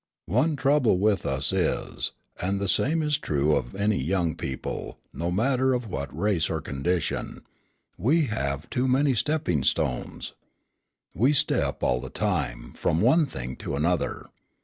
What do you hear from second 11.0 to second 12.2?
We step all the